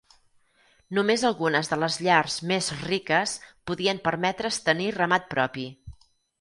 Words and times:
Només 0.97 1.25
algunes 1.29 1.69
de 1.73 1.77
les 1.83 1.99
llars 2.07 2.39
més 2.53 2.71
riques 2.87 3.37
podien 3.73 4.03
permetre's 4.11 4.61
tenir 4.71 4.91
ramat 5.01 5.33
propi. 5.39 5.71